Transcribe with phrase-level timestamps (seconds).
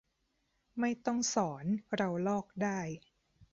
[0.79, 1.65] ไม่ต้องสอน
[1.95, 2.79] เราลอกได้